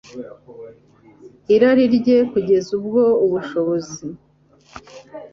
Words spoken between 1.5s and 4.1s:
irari rye kugeza ubwo ubushobozi